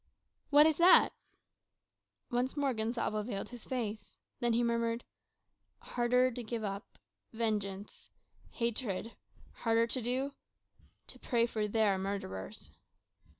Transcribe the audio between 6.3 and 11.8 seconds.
to give up vengeance, hatred; harder to do to pray for